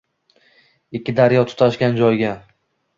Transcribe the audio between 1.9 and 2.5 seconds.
joyga